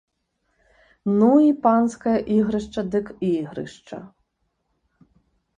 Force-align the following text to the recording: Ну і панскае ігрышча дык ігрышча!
Ну 1.17 1.27
і 1.49 1.51
панскае 1.67 2.15
ігрышча 2.37 2.81
дык 2.97 3.13
ігрышча! 3.31 3.99